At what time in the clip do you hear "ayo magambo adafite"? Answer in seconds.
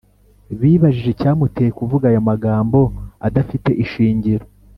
2.11-3.69